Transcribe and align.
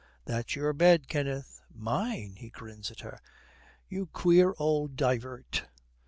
'That's 0.25 0.55
your 0.55 0.73
bed, 0.73 1.07
Kenneth.' 1.07 1.61
'Mine?' 1.71 2.37
He 2.37 2.49
grins 2.49 2.89
at 2.89 3.01
her. 3.01 3.19
'You 3.87 4.07
queer 4.07 4.55
old 4.57 4.95
divert. 4.95 5.65